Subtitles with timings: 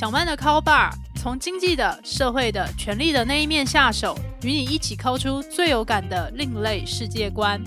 [0.00, 7.62] 小曼的 Call Bar 从经济的、社会的、权力的那一面下手，与你一起抠出最有感的另类世界观。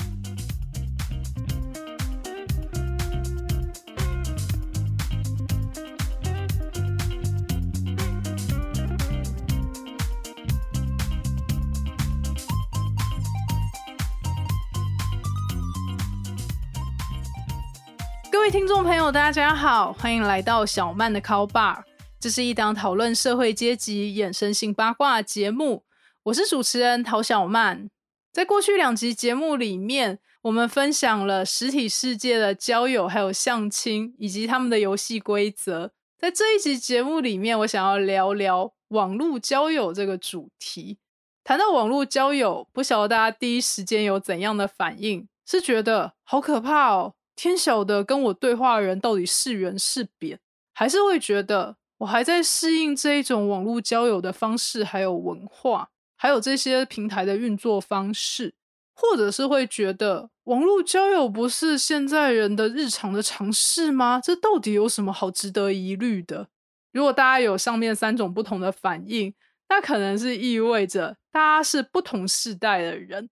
[18.32, 21.93] 各位听众朋友，大家好，欢迎来到小曼的 Call Bar。
[22.24, 25.84] 这是一档讨论社会阶级衍生性八卦节目。
[26.24, 27.90] 我是主持人陶小曼。
[28.32, 35.92] 在过去两集节目里面，我们分享了实体世界的交友，还有相亲，以及他们的游戏规则。
[36.18, 41.00] 在这一集节目里面，我想要聊聊网络交友这个主题。
[41.44, 45.28] 谈到网络交友，不晓得大家第一时间有怎样的反应？
[45.46, 47.16] 是觉得好可怕哦？
[47.36, 50.40] 天晓得跟我对话的人到底是人是扁，
[50.74, 58.56] 还是会觉得我还在适应这一种网络交友的方式，还有文化，还有这些平台的运作方式，
[58.94, 64.20] 或者是会觉得网络交友不是现在人的日常的尝试吗？
[64.22, 66.50] 这到底有什么好值得疑虑的？
[66.92, 69.34] 如果大家有上面三种不同的反应，
[69.70, 73.30] 那可能是意味着大家是不同世代的人。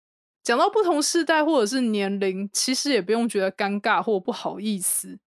[0.43, 5.19] 讲到不同世代或者是年龄，其实也不用觉得尴尬或不好意思。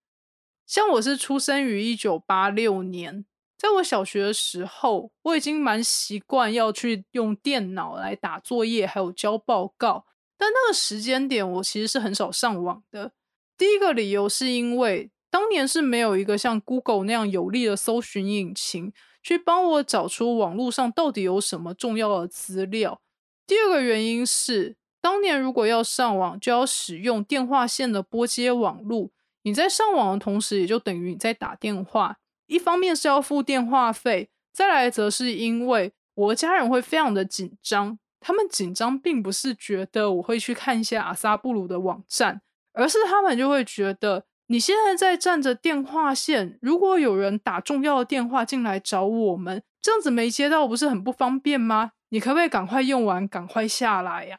[0.68, 3.26] 像我是出生于一九八六年，
[3.58, 10.06] 在我小学的时候，我已经蛮习惯要去用电脑来打作业，还有交报告。
[10.38, 13.14] 但那个时间点，我其实是很少上网的。
[13.58, 18.92] 第一个理由是因为当年是没有一个像 Google 那样有力的搜寻引擎，
[19.24, 23.02] 去帮我找出网络上到底有什么重要的资料。
[23.48, 24.76] 第二个原因是。
[25.00, 29.14] 当年如果要上网，就要使用电话线的拨接网路。
[29.47, 32.18] 你在上网的同时，也就等于你在打电话。
[32.47, 37.97] 一方面是要付电话费，再来则是因为我的家人会非常的紧张。
[38.19, 42.41] 他们紧张并不是觉得我会去看一下阿萨布鲁的网站，
[42.74, 51.91] 而是他们就会觉得你现在在占着电话线，如果有人打重要的电话进来找我们，这样子没接到不是很不方便吗？
[52.09, 54.38] 你可不可以赶快用完，赶快下来呀？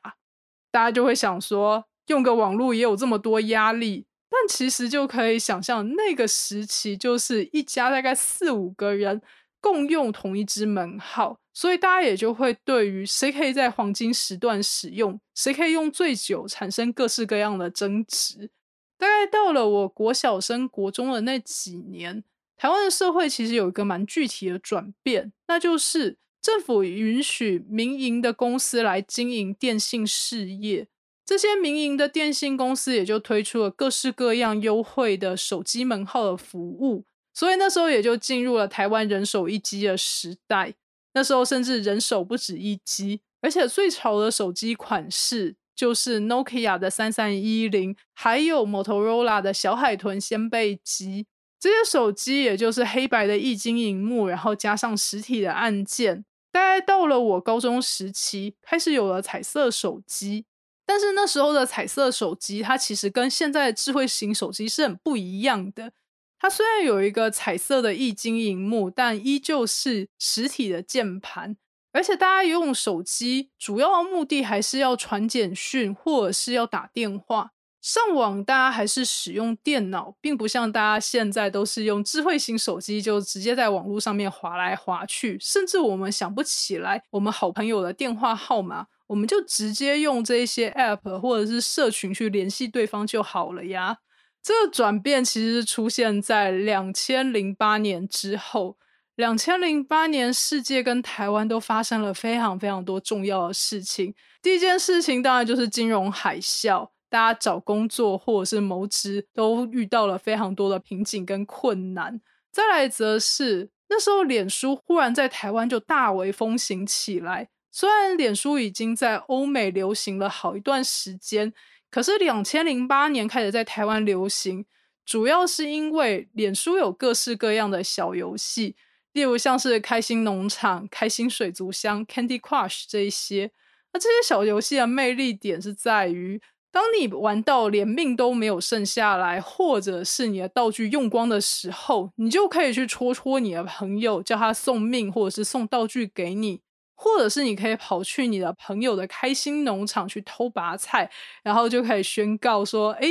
[0.70, 9.20] 大家就会想说，用个网络也有这么多压力，但其实就可以想象，那个时期就是一家大概四五个人
[9.60, 18.50] 共用同一支门号，所以大家也就会对于谁可以在黄金时段使用，谁可以用最久，产生各式各样的争执。
[18.98, 22.22] 大概到了我国小升国中的那几年，
[22.56, 26.18] 台湾的社会其实有一个蛮具体的转变，那就是。
[26.40, 30.86] 政府允许民营的公司来经营电信事业，
[31.28, 40.72] 这些民营的电信公司也就推出了各式各样优惠的手机门号的服务，所以那时候也就进入了台湾人手一机的时代。
[41.12, 51.26] 那时候甚至人手不止一机，而且最潮的手机款式就是 Nokia 的三三一零，还有 Motorola 的小海豚掀背机。
[51.60, 56.24] 这些手机也就是黑白的液晶荧幕，然后加上实体的按键。
[56.50, 60.46] 大概到了我高中时期，开始有了彩色手机。
[60.88, 65.92] 但是那时候的彩色手机，它其实跟现在的智慧型手机是很不一样的。
[66.38, 71.58] 它虽然有一个彩色的液晶荧幕，但依旧是实体的键盘。
[71.92, 77.50] 而且大家用手机主要目的还是要传简讯，或者是要打电话。
[77.82, 85.36] 上网，大家还是使用电脑，并不像大家现在都是用智慧型手机，就直接在网络上面划来划去。
[85.38, 93.98] 甚至我们想不起来我们好朋友的电话号码，我们就直接用这些 App 或者是社群去联系对方就好了呀。
[94.40, 98.78] 这个转变其实出现在两千零八年之后。
[99.16, 104.14] 两千零八年，世界跟台湾都发生了非常非常多重要的事情。
[104.40, 106.88] 第一件事情当然就是金融海啸。
[107.10, 112.20] 大家找工作或者是谋职都遇到了非常多的瓶颈跟困难。
[112.52, 117.48] 再来则是那时候，脸书忽然在台湾就大为风行起来。
[117.78, 121.52] 虽然脸书已经在欧美流行了好一段时间，
[121.92, 124.66] 可是两千零八年开始在台湾流行，
[125.06, 128.74] 主要是因为脸书有各式各样的小游戏，
[129.12, 133.52] 例如像是开心农场、开心水族箱、Candy Crush 这一些。
[133.92, 136.42] 那这些小游戏的魅力点是在于。
[136.72, 146.60] 当你玩到连命都没有剩下来，或者是你的道具用光的时候，你就可以去戳戳你的朋友，叫他送命，或者是送道具给你，
[147.00, 151.08] 或者是你可以跑去你的朋友的开心农场去偷拔菜，
[151.44, 153.08] 然后就可以宣告说：“哎，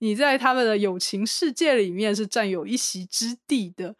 [0.00, 3.96] 你在他们的友情世界里面是占有一席之地的。”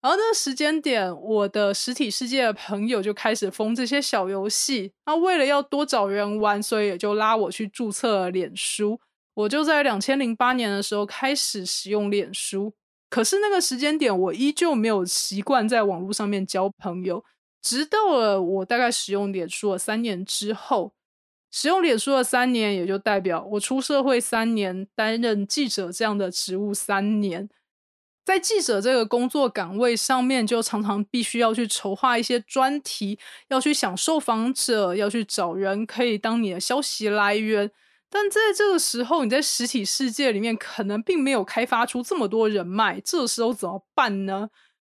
[0.00, 4.92] 然后那个时间点，我的实体世界的朋友就开始封这些小游戏。
[5.06, 9.00] 那为了要多找人玩，所以也就拉我去注册了脸书。
[9.34, 12.74] 我就在两千零八年的时候开始使用脸书。
[13.10, 17.24] 可是那个时间点，我依旧没有习惯在网络上面交朋友。
[17.64, 20.92] 直到了我大概使用脸书了三年之后，
[21.50, 27.48] 使用脸书了三年，也就代表我出社会三年，担任记者这样的职务三年。
[28.22, 33.18] 在记者这个工作岗位上面，就常常必须要去筹划一些专题，
[33.48, 37.70] 要去想受访者，要去找人可以当你的消息来源。
[38.10, 44.50] 但在这个时候，你在实体世界里面可能并没有开发出这么多人脉，这时候怎么办呢？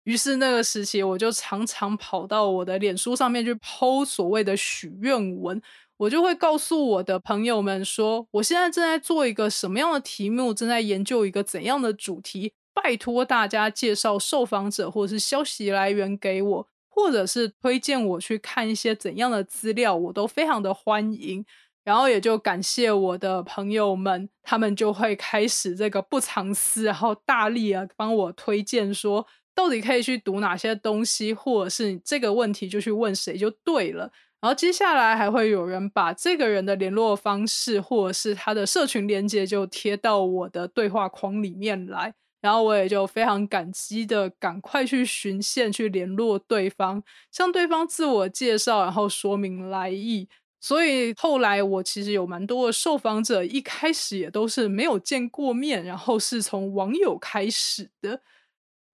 [0.05, 5.61] 于是那个时期，我就常常跑到我的脸书上面去剖所谓的许愿文，
[5.97, 12.53] 我就会告诉我的朋友们说，我现在正在做一个什么样的题目，正在研究一个怎样的主题。
[12.73, 21.45] 拜托大家介绍受访者或者是消息来源给我，或者是推荐我去看一些怎样的资料，我都非常的欢迎。
[21.85, 29.25] 然后也就感谢我的朋友们，他们就会开始这个不藏私，然后大力啊帮我推荐说，
[29.55, 34.11] 到底可以去读哪些东西，或者是这个问题就去问谁就对了。
[34.41, 42.13] 然后接下来还会有人把这个人的联络方式，或者是他的社群连接就贴到我的对话框里面来。
[42.41, 50.29] 然后我也就非常感激的，赶快去寻线去联络对方，向对方自我介绍，然后说明来意。
[50.61, 58.21] 所以后来我其实有蛮多的受访者，一开始也都是没有见过面，然后是从网友开始的。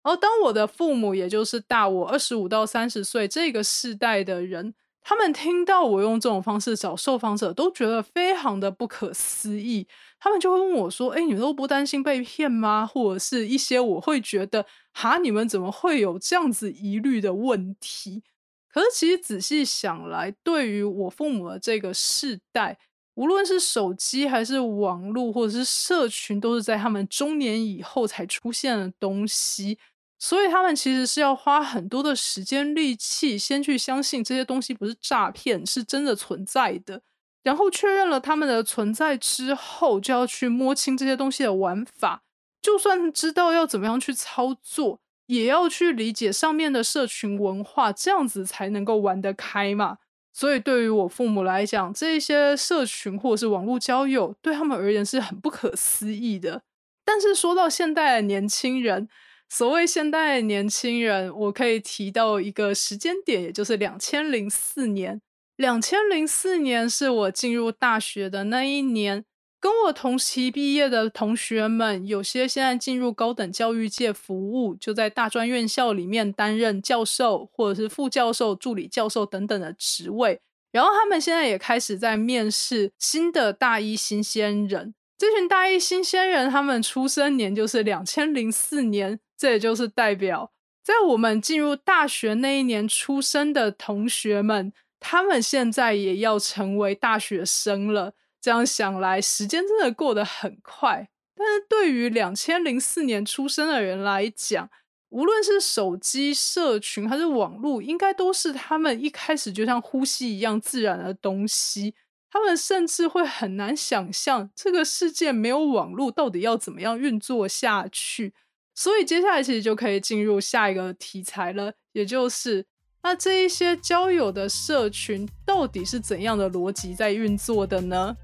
[0.08, 4.74] 而当我的父母，也就是大我二十五到三十岁这个世代的人。
[5.02, 9.86] 他们听到我用这种方式找受访者，都觉得非常的不可思议。
[10.20, 18.24] 他们就会问我说：“哎，你们都不担心被骗吗？”或者是一些我会觉得“哈，你们怎么会有这样子疑虑的问题？”
[18.72, 22.78] 可是其实仔细想来，对于我父母的这个世代，
[23.16, 29.78] 无论是手机还是网络，或者是社群，都是在他们中年以后才出现的东西。
[30.20, 37.02] 所以他们其实是要花很多的时间力气，先去相信这些东西不是诈骗，是真的存在的。
[37.44, 42.24] 然后确认了他们的存在之后，就要去摸清这些东西的玩法。
[42.62, 50.00] 就算知道要怎么样去操作，也要去理解上面的社群文化，这样子才能够玩得开嘛。
[50.34, 56.64] 所以对于我父母来讲，这些社群或者是网络交友，对他们而言是很不可思议的。
[57.06, 59.08] 但是说到现代的年轻人，
[59.50, 65.22] 所谓现代年轻人，我可以提到一个时间点，也就是两千零四年。
[65.56, 69.24] 两千零四年是我进入大学的那一年，
[69.60, 80.42] 跟我同期毕业的同学们，有些现在进入高等教育界服务，就在大专院校里面担任教授或者是副教授、助理教授等等的职位。
[80.72, 84.94] 然后他们现在也开始在面试新的大一新鲜人。
[85.18, 89.20] 这群大一新鲜人，他们出生年就是两千零四年。
[89.38, 90.52] 这也就是代表，
[90.84, 98.14] 在我们进入大学那一年出生的同学们，他们现在也要成为大学生了。
[98.40, 101.10] 这样想来，时间真的过得很快。
[101.36, 104.70] 但是对于两千零四年出生的人来讲，
[105.10, 111.94] 无论是手机、社群还是网络，应该都是他们一开始就像呼吸一样自然的东西。
[112.30, 118.34] 他们甚至会很难想象，这个世界没有网络到底要怎么样运作下去。
[118.78, 122.64] 所以接下来其实就可以进入下一个题材了，也就是
[123.02, 128.16] 那这一些交友的社群到底是怎样的逻辑在运作的呢？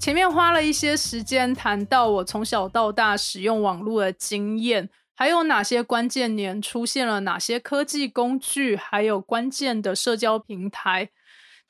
[0.00, 11.10] 前面花了一些时间谈到我从小到大使用网络的经验，还有哪些关键年出现了哪些科技工具，还有关键的社交平台，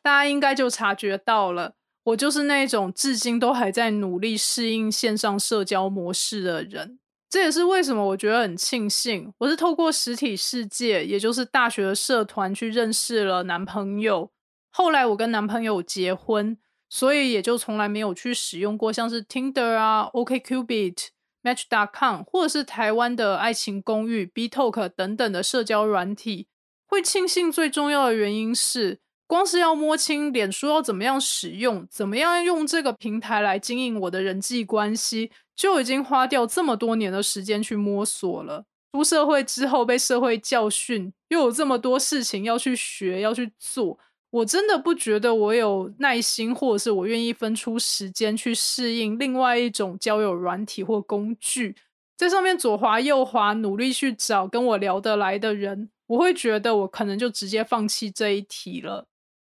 [0.03, 1.75] 大家应该就察觉到了。
[2.05, 6.99] 我就是那种至今都还在努力适应线上社交模式的人，
[7.31, 14.31] 这也是为什么我觉得很庆幸，我是透过实体世界，也就是大学的社团去认识了男朋友。
[14.71, 16.59] 后来我跟男朋友结婚，
[16.91, 21.07] 所以也就从来没有去使用过像是 Tinder 啊、OkCupid、
[21.43, 26.49] Match.com 或者是台湾的爱情公寓、B Talk 等等的社交软体。
[26.87, 29.01] 会庆幸最重要的原因是。
[29.27, 38.65] 光是要摸清脸书要怎么样使用，怎么样用这个平台来经营我的人际关系，就已经花掉这么多年的时间去摸索了。
[38.93, 43.99] 出社会之后被社会教训，又有这么多事情要去学要去做，
[44.31, 51.75] 我真的不觉得我有耐心，或者是我愿意分出时间去适应另外一种交友软体或工具。
[52.17, 59.09] 在上面左滑右滑，努力去找跟我聊得来的人，我会觉得我可能就直接放弃这一题了。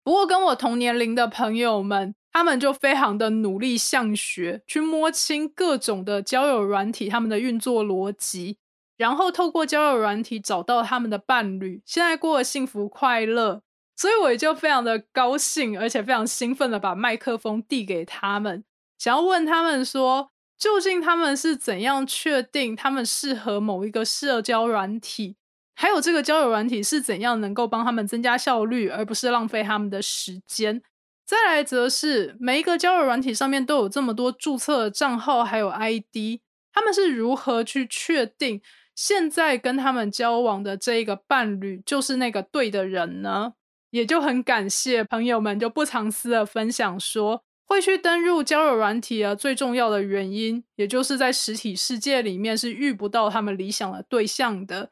[0.07, 8.59] 不过跟我同年龄的朋友们，他们就非常的努力向学，去摸清各种的交友软体他们的运作逻辑，
[8.97, 13.63] 然后透过交友软体找到他们的伴侣，现在过得幸福快乐。
[13.97, 18.63] 所以我也就非常的高兴，而且非常兴奋的把麦克风递给他们，
[18.97, 25.35] 想要问他们说，究竟他们是怎样确定他们适合某一个社交软体，
[25.79, 30.83] 还有这个交友软体是怎样能够帮他们增加效率，而不是浪费他们的时间。
[31.27, 36.41] 再来则是每一个交友软体上面都有这么多注册账号，还有 ID，
[36.73, 38.63] 他们是如何去确定
[38.95, 43.53] 现在跟他们交往的这一个伴侣就是那个对的人呢？
[43.91, 54.91] 也就很感谢朋友们就不藏私的分享说，会去登入交友软体啊，最重要的原因，也就是在实体世界里面是遇不到他们理想的对象的。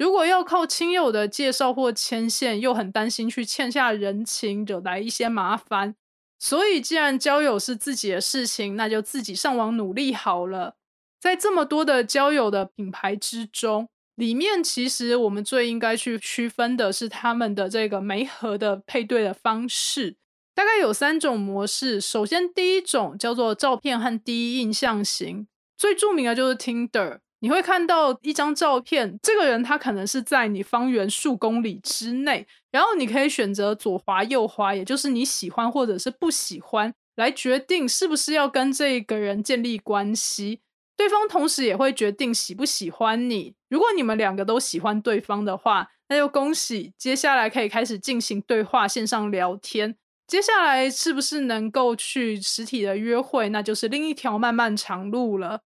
[0.00, 5.94] 如果要靠亲友的介绍或牵线，又很担心去欠下人情，惹来一些麻烦。
[6.38, 10.76] 所以，既然交友是自己的事情，那就自己上网努力好了。
[11.20, 13.88] 在这么多的交友的品牌之中。
[14.16, 20.16] 里面其实我们最应该去区分的是他们的这个媒合的配对的方式，
[20.54, 21.98] 大概有三种模式。
[21.98, 25.46] 首先，第一种叫做照片和第一印象型，
[25.78, 27.20] 最著名的就是 Tinder。
[27.40, 40.60] 你会看到一张照片，这个人他可能是在你方圆数公里之内，然后你可以选择左滑右滑，也就是你喜欢或者是不喜欢，来决定是不是要跟这个人建立关系。
[40.96, 43.54] 对方同时也会决定喜不喜欢你。
[43.70, 49.96] 如果你们两个都喜欢对方的话，那就恭喜，接下来可以开始进行对话、线上聊天。
[50.26, 55.62] 接下来是不是能够去实体的约会，那就是另一条漫漫长路了。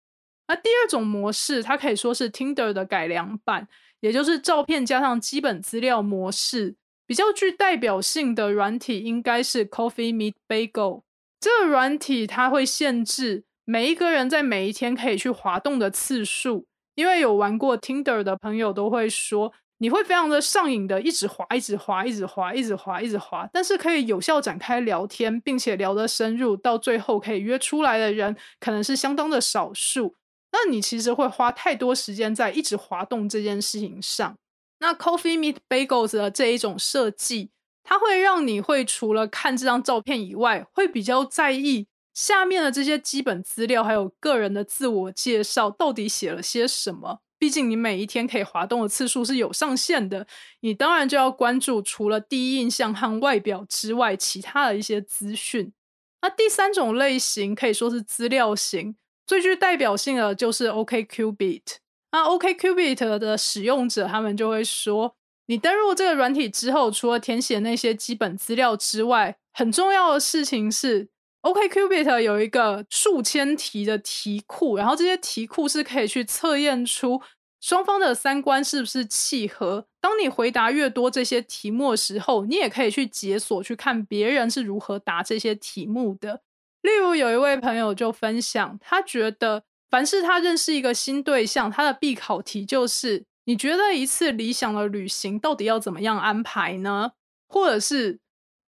[0.49, 3.69] 那第二种模式，它可以说是 Tinder 的改良版，
[4.01, 6.75] 也就是照片加上基本资料模式。
[7.07, 11.03] 比较具代表性的软体应该是 Coffee Meet Bagel。
[11.41, 13.45] 这个软体它会限制。
[13.65, 23.49] 每一个人在每一天可以去滑动的次数，因为有玩过 Tinder 的朋友都会说，你会非常的上瘾的，一直滑，一直滑，一直滑，一直滑，一直滑。
[23.53, 30.17] 但是可以有效展开聊天，并且聊得深入，到最后可以约出来的人，可能是相当的少数。
[30.53, 34.37] 那你其实会花太多时间在一直滑动这件事情上。
[34.81, 37.51] 那 Coffee Meet Bagels 的这一种设计，
[37.83, 41.87] 它会让你会除了看这张照片以外，会比较在意。
[42.15, 47.21] 下面的这些基本资料，还有个人的自我介绍，到底写了些什么？
[47.39, 50.27] 毕竟你每一天可以滑动的次数是有上限的，
[50.61, 55.73] 你当然就要关注除了第一印象和外表之外，其他的一些资讯。
[56.21, 58.97] 那第三种类型可以说是资料型，
[59.29, 61.63] 最具代表性的就是 OKQBit。
[62.11, 65.15] 那 OKQBit 的使用者，他们就会说，
[65.47, 71.11] 你登入这个软体之后，除了填写那些基本资料之外，很重要的事情是。
[71.41, 77.23] OKQBit 有一个数千题的题库，然后这些题库是可以去测验出
[77.61, 79.87] 双方的三观是不是契合。
[80.01, 86.43] 当你回答越多这些题目的时候，你也可以去解锁去看别人是如何答这些题目的。
[86.89, 97.13] 例如，有一位朋友就分享，他觉得凡是他认识一个新对象，他的必考题就是：你觉得一次理想的旅行到底要怎么样安排呢？
[97.47, 98.21] 或者是？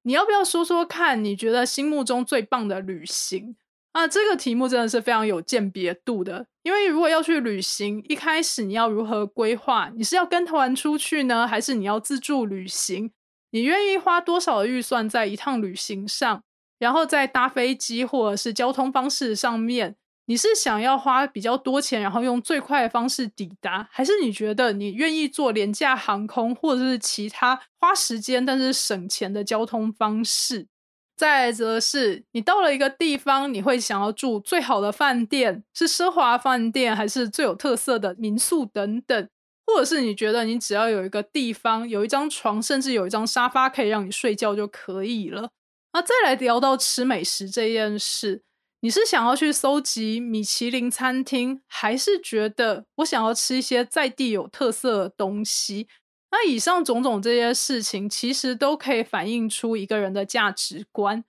[0.02, 1.22] 你要不要说说看？
[1.22, 3.56] 你觉得心目中最棒的旅行
[3.92, 4.06] 啊？
[4.06, 6.46] 这个题目真的是非常有鉴别度的。
[6.62, 9.90] 因为如果要去旅行，一开始你要如何规划？
[9.94, 13.12] 你是要跟团出去呢，还是你要自助旅行？
[13.50, 16.42] 你愿意花多少的预算在一趟旅行上？
[16.80, 19.94] 然后在搭飞机或者是交通方式上面？
[20.26, 30.68] 你是想要花比较多钱，然后用最快的方式抵达，还是你觉得你愿意坐廉价航空，或者是其他花时间但是省钱的交通方式？
[31.16, 39.28] 再则是你到了一个地方，你会想要住最好的饭店，是奢华饭店，还是最有特色的民宿等等？
[39.66, 45.50] 或者是你觉得你只要有一个地方，有一张床，甚至有一张沙发可以让你睡觉就可以了？
[45.92, 48.42] 那再来聊到吃美食这件事。
[48.82, 55.86] 你是想要去搜集米其林餐厅，还是觉得我想要吃一些在地有特色的东西？
[56.30, 61.24] 那以上种种这些事情，其实都可以反映出一个人的价值观。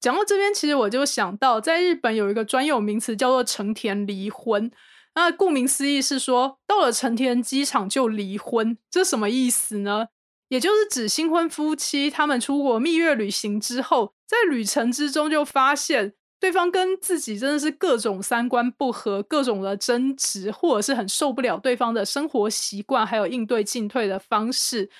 [0.00, 4.70] 讲到这边，其实我就想到，在日本有一个专有名词叫做“成田离婚”。
[5.16, 10.06] 那顾名思义是说，到了成田机场就离婚，这什么意思呢？
[10.48, 16.14] 也就是指新婚夫妻他们出国蜜月旅行之后，在旅程之中就发现。
[16.38, 24.90] 对方跟自己真的是各种三观不合，各种的争执，或者是很受不了对方的生活习惯，还有应对进退的方式。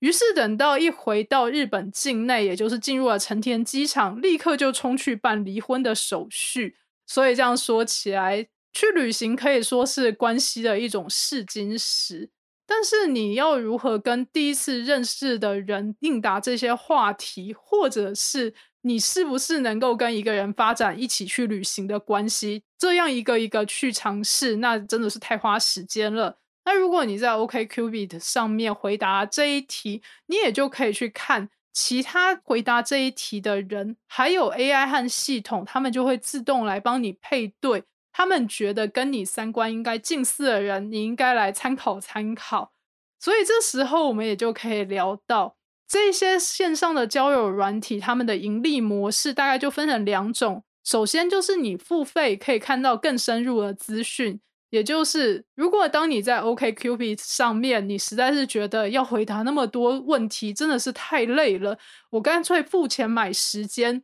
[0.00, 6.76] 于是等到一回到日本境内，也就是进入了成田机场，立刻就冲去办离婚的手续。
[7.06, 12.30] 所以这样说起来，去旅行可以说是关系的一种试金石。
[12.70, 18.54] 但是你要如何跟第一次认识的人应答这些话题，或者是？
[18.82, 22.62] 你是不是能够跟一个人发展一起去旅行的关系？
[22.78, 26.38] 这样一个一个去尝试，那真的是太花时间了。
[26.64, 37.84] 那如果你在 OKQBit 上面回答这一题，你也就可以去看其他回答这一题的人，还有 AI 和系统，他们就会自动来帮你配对。
[38.12, 42.72] 他们觉得跟你三观应该近似的人，你应该来参考参考。
[43.18, 45.56] 所以这时候我们也就可以聊到。
[45.86, 50.62] 这些线上的交友软体，他们的盈利模式大概就分成两种。
[50.84, 54.40] 首先就是你付费可以看到更深入的资讯，
[54.70, 61.76] 也就是如果当你在 OKQB 上面，你实在是觉得要回答那么多问题真的是太累了，
[62.10, 64.00] 我干脆付钱买时间，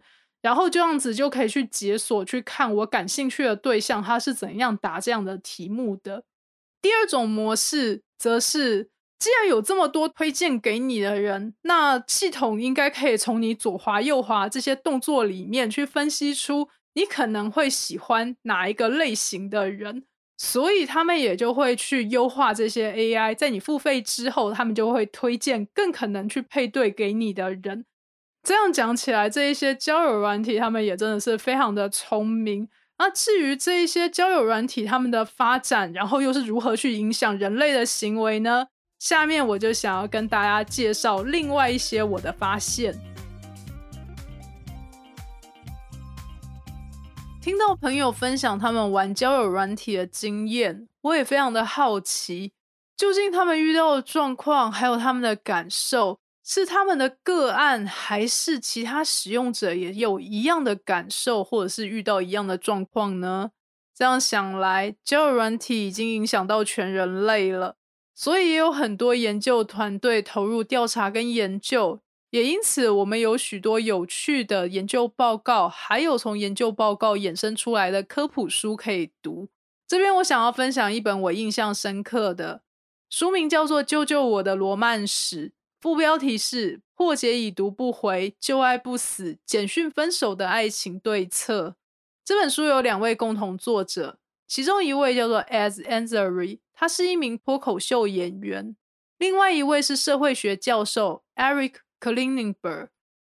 [0.46, 6.22] 然后这样子就可以去解锁去看我感兴趣的对象他是怎样答这样的题目的。
[6.80, 8.90] 第二种模式则是。
[9.18, 20.04] 既然有这么多推荐给你的人，那系统应该可以从你左滑右滑这些动作里面去分析出你可能会喜欢哪一个类型的人，
[20.36, 23.34] 所以他们也就会去优化这些 AI。
[23.34, 27.86] 在你付费之后，他们就会推荐更可能去配对给你的人。
[28.46, 32.68] 这样讲起来，这一些交友软体，他们也真的是非常的聪明。
[32.96, 38.68] 那至于这一些交友软体，他们的发展，然后又是如何去影响人类的行为呢？
[39.00, 42.96] 下面我就想要跟大家介绍另外一些我的发现。
[47.42, 52.52] 听到朋友分享他们玩交友软体的经验，我也非常的好奇，
[52.96, 63.50] 究竟他们遇到的状况还有他们的感受，是他们的个案，还是其他使用者也有一样的感受，或者是遇到一样的状况呢？
[63.92, 67.74] 这样想来，交友软体已经影响到全人类了。
[68.14, 79.48] 所以也有很多研究团队投入调查跟研究，也因此我们有许多有趣的研究报告，还有从研究报告衍生出来的科普书可以读。
[79.88, 82.62] 这边我想要分享一本我印象深刻的
[83.10, 85.48] 书，名叫做《救救我的罗曼史》，
[85.86, 91.76] 副标题是“破解已读不回，旧爱不死，简讯分手的爱情对策”。
[92.26, 94.18] 这本书有两位共同作者，
[94.48, 96.58] 其中一位叫做 As Ansari。
[96.74, 98.74] 他是一名脱口秀演员，
[99.18, 102.88] 另外一位是社会学教授 Eric Klinenberg。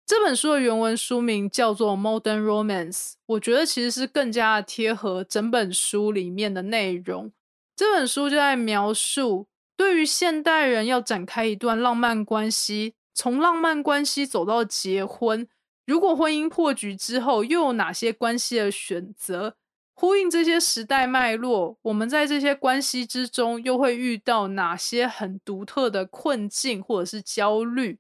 [0.06, 2.92] 这本书的原文书名叫做《Modern Romance》，
[3.26, 7.32] 我觉得其实是更加贴合整本书里面的内容。
[7.74, 15.46] 这本书就在描述，对于现代人要展开一段浪漫关系，从浪漫关系走到结婚，
[15.84, 19.56] 如果婚姻破局之后，又有哪些关系的选择？
[19.96, 27.98] 呼应这些时代脉络，我们在这些关系之中又会遇到哪些很独特的困境或者是焦虑？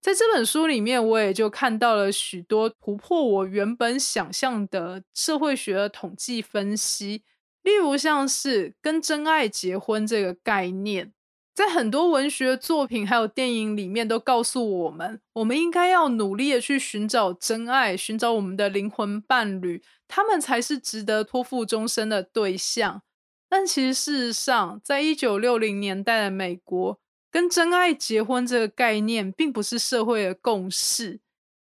[0.00, 7.22] 在这本书里面，我也就看到了许多突破我原本想象的社会学的统计分析，
[7.62, 11.12] 例如像是跟真爱结婚这个概念。
[11.56, 23.00] 在很多文学作品还有电影里面，都告诉我们，我们应该要努力的去寻找真爱，寻找我们的灵魂伴侣，他们才是值得托付终身的对象。
[23.48, 31.20] 但其实事实上，在一九六零年代的美国，跟真爱结婚这个概念并不是社会的共识。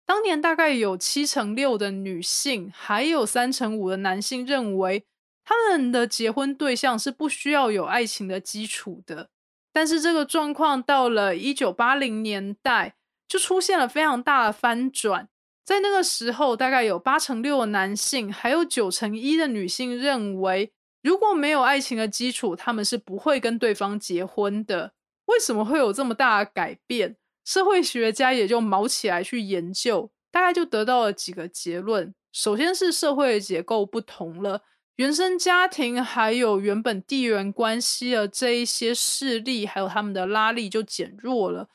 [0.07, 5.05] 当年大概有七成六的女性，还有三成五的男性认为，
[5.44, 9.29] 他们的结婚对象是不需要有爱情的基础的。
[9.75, 12.95] 但是这个状况到了一九八零年代
[13.27, 15.29] 就出现了非常大的翻转，
[15.65, 24.93] 在那个时候，大概有八成六的男性，还有九成一的女性认为，如果没有爱情的基础，他们是不会跟对方结婚的。
[25.27, 27.17] 为什么会有这么大的改变？
[27.45, 32.15] 社会学家也就毛起来去研究，大概就得到了几个结论。
[32.33, 34.63] 首先是社会的结构不同了。
[34.96, 41.68] 原生家庭还有原本地缘关系的这一些势力，还有他们的拉力就减弱了。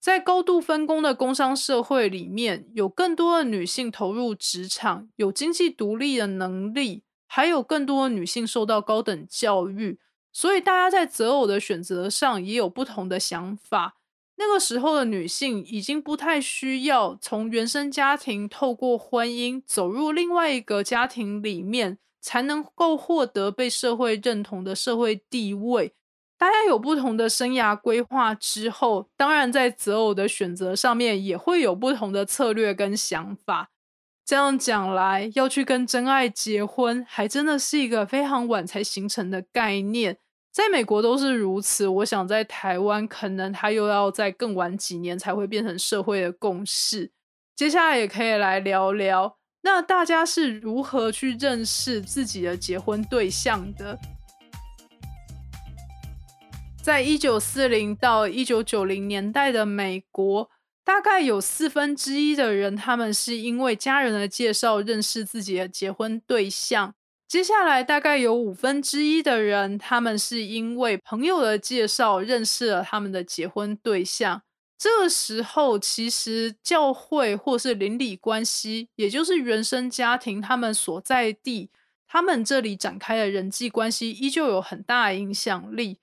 [0.00, 10.00] 在高度分工的工商社会里面，有更多的女性投入职场，有经济独立的能力，还有更多的女性受到高等教育，
[10.32, 13.98] 所以大家在择偶的选择上也有不同的想法。
[14.36, 25.92] 那个时候的女性已经不太需要从原生家庭透过婚姻走入另外一个家庭里面，才能够获得被社会认同的社会地位。
[26.38, 33.68] 大家有不同的生涯规划之后，当然在择偶的选择上面也会有不同的策略跟想法。
[34.24, 40.16] 这样讲来，要去跟真爱结婚，还真的是一个非常晚才形成的概念。
[40.50, 47.10] 在美国都是如此，我想在台湾可能它又要再更晚几年才会变成社会的共识。
[47.54, 53.98] 接下来也可以来聊聊，那大家是如何去认识自己的结婚对象的？
[56.82, 60.50] 在一九四零到一九九零年代的美国，
[60.84, 66.94] 大概有四分之一的人，他们是因为家人的介绍认识自己的结婚对象。
[67.28, 74.42] 接下来大概有五分之一的人，他们是因为朋友的介绍认识了他们的结婚对象。
[74.82, 81.70] 这个时候，其实教会或是邻里关系，也就是原生家庭他们所在地，
[82.08, 85.98] 他们这里展开的人际关系，依旧有很大影响力。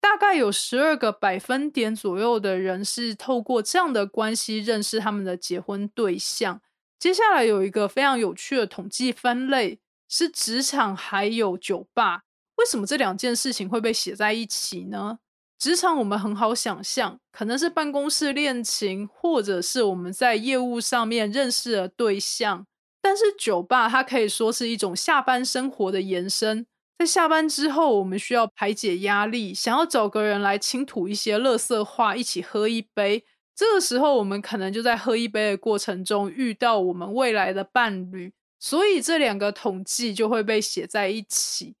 [0.00, 6.60] 大概有十二个百分点左右的人是透过这样的关系认识他们的结婚对象。
[6.98, 9.78] 接下来有一个非常有趣的统计分类。
[10.06, 12.24] 是职场还有酒吧，
[12.56, 15.20] 为什么这两件事情会被写在一起呢？
[15.64, 22.66] 职场我们很好想象，可能是办公室恋情，或者是我们在业务上面认识的对象。
[23.00, 26.66] 但是酒吧它可以说是一种下班生活的延伸，
[26.98, 33.24] 在下班之后，我们需要排解压力，想要找个人来倾吐一些乐色话，一起喝一杯。
[33.56, 38.34] 这个时候，我们可能就在喝一杯的过程中遇到我们未来的伴侣。
[38.60, 41.74] 所以这两个统计就会被写在一起。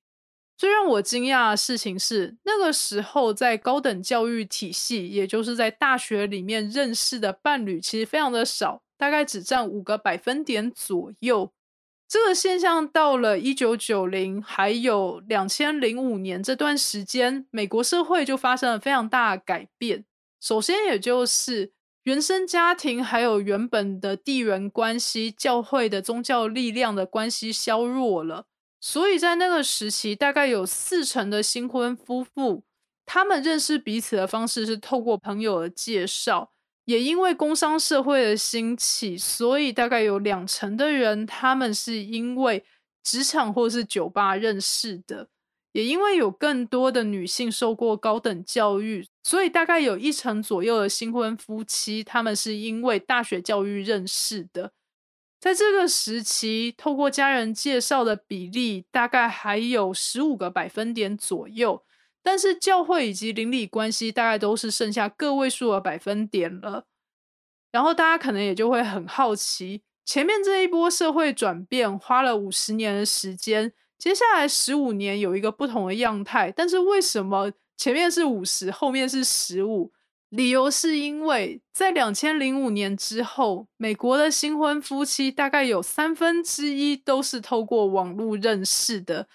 [0.56, 11.50] 最让我惊讶的事情是，那个时候在高等教育体系，也就是在大学里面认识的伴侣，其实非常的少，大概只占五个百分点左右。
[12.08, 20.04] 这个现象到了一九九零还有两千零五年这段时间，美国社会就发生了非常大的改变。
[20.40, 21.72] 首先，也就是。
[22.04, 28.44] 原生家庭还有原本的地缘关系、教会的宗教力量的关系削弱了，
[28.86, 32.64] 所以在那个时期，大概有四成的新婚夫妇，
[33.06, 36.52] 他们认识彼此的方式是透过朋友的介绍。
[36.84, 42.62] 也因为工商社会的兴起，所以大概有两成的人，他们是因为
[43.02, 45.28] 职场或是酒吧认识的。
[45.72, 54.72] 也因为有更多的女性受过高等教育，所以大概有一成左右的新婚夫妻，他们是因为大学教育认识的。
[55.44, 61.84] 在这个时期，透过家人介绍的比例大概还有十五个百分点左右，
[62.22, 66.86] 但是教会以及邻里关系大概都是剩下个位数的百分点了。
[67.70, 73.70] 然后大家可能也就会很好奇，前面这一波社会转变花了五十年的时间。
[73.98, 79.92] 接下来十五年有一个不同的样态，但是为什么前面是五十，后面是十五？
[80.34, 89.28] 理由是因为在两千零五年之后，美国的新婚夫妻大概有三分之一都是透过网络认识的。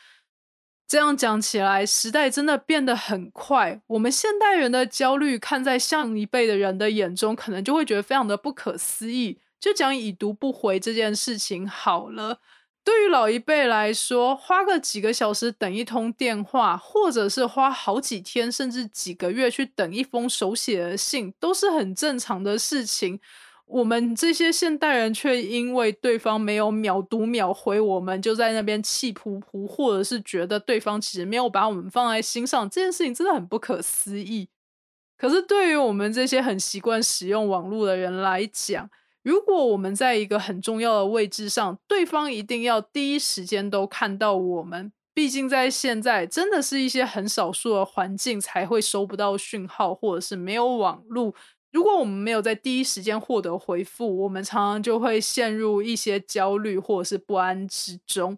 [0.86, 3.82] 这样讲起来，时代真的变得很快。
[3.88, 9.40] 我们现代人的焦虑，看在上一辈的人的眼中，可能就会觉得非常的不可思议。
[9.58, 12.42] 就讲已读不回这件事情好了。
[12.84, 23.20] 对于老一辈来说，花个几个小时等一通电话，或者是花好几天甚至几个月去等一封手写的信，都是很正常的事情。
[23.66, 34.50] 我们这些现代人却因为对方没有秒读秒回，我们就在那边气噗噗，或者是觉得对方其实没有把我们放在心上，这件事情真的很不可思议。
[35.16, 38.90] 可是对于我们这些很习惯使用网络的人来讲，
[39.22, 44.92] 如果我们在一个很重要的位置上，对方一定要第一时间都看到我们。
[45.14, 51.36] 毕竟在现在，真的是一些很少数的环境才会收不到讯号，或者是没有网络。
[51.72, 58.38] 如果我们没有在第一时间获得回复，我们常常就会陷入一些焦虑或者是不安之中。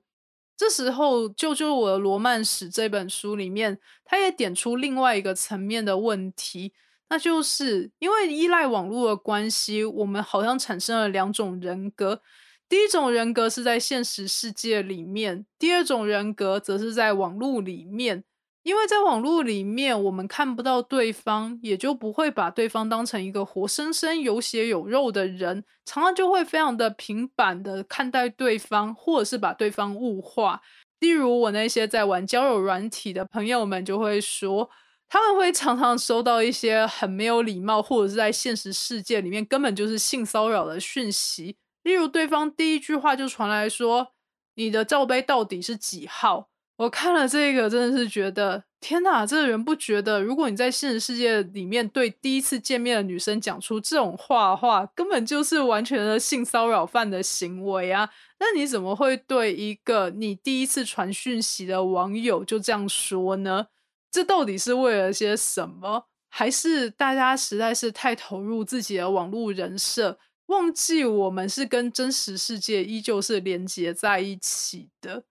[0.57, 6.73] 这时候，《救救我的罗曼史》这本书里面，他也点出另外一个层面的问题。
[7.11, 12.21] 那就是因为依赖网络的关系，我们好像产生了两种人格。
[12.69, 18.23] 第一种人格是在现实世界里面，第二种人格则是在网络里面。
[18.63, 30.61] 因为在网络里面，我们看不到对方，也就不会把对方当成一个活生生有血有肉的人，常常就会非常的平板的看待对方，或者是把对方物化。
[31.01, 34.69] 例如我那些在玩交友软体的朋友们就会说。
[35.11, 41.57] 他们会常常收到一些很没有礼貌，或者是在现实世界里面根本就是性骚扰的讯息。
[41.83, 44.13] 例如，对方第一句话就传来说
[44.55, 46.47] ：“你的罩杯到底是几号？”
[46.79, 49.25] 我看了这个，真的是觉得天哪！
[49.25, 58.09] 这个人不觉得，如果你在现实世界里面对第一次见面的女生讲出这种话的话，根本就是完全的性骚扰犯的行为啊！
[58.39, 63.67] 那你怎么会对一个你第一次传讯息的网友就这样说呢？
[64.11, 66.05] 这到底是为了些什么？
[66.27, 75.23] 还是大家实在是太投入自己的网络人设，忘记我们是跟真实世界依旧是连接在一起的？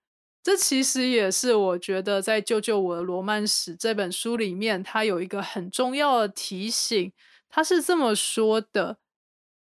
[0.42, 7.12] 这其实也是我觉得在《救救我的罗曼史》这本书里面，它有一个很重要的提醒。
[7.50, 8.98] 它是这么说的：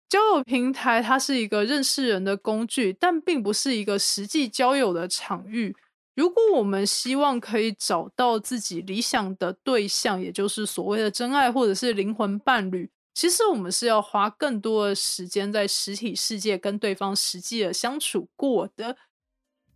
[0.08, 5.76] 交友平台它是一个认识人的工具，但并不是一个实际交友的场域。
[6.14, 18.96] 如果我们希望可以找到自己理想的对象，也就是所谓的真爱或者是灵魂伴侣，其实我们是要花更多的时间在实体世界跟对方实际的相处过的。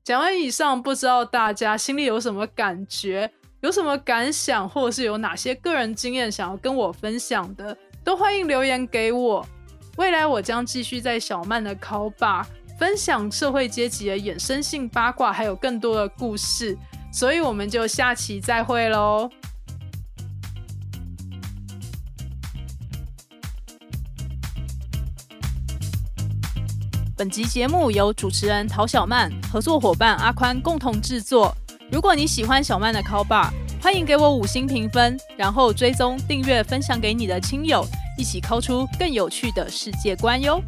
[0.05, 9.44] 讲完以上，不知道大家心里有什么感觉，有什么感想，或者是有哪些个人经验想要跟我分享的，都欢迎留言给我。
[9.96, 12.44] 未来我将继续在小曼的 call bar
[12.79, 16.77] 分享社会阶级的衍生性八卦，还有更多的故事，
[17.11, 19.31] 所以我们就下期再会喽。
[27.17, 31.57] 本集节目由主持人陶小曼、合作伙伴阿宽共同制作。
[31.91, 37.87] 如果你喜欢小曼的 Call Bar，欢迎给我五星评分，然后追踪、订阅、分享给你的亲友，
[38.19, 40.61] 一起 call 出更有趣的世界观哟。